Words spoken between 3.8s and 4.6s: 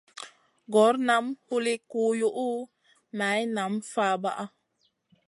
fabaʼa.